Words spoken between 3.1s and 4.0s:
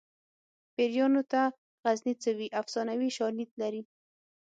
شالید لري